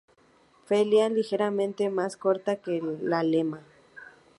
[0.67, 3.61] Pálea ligeramente más corta que la lema.